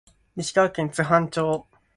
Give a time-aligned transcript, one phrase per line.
[0.35, 1.67] 石川県津幡町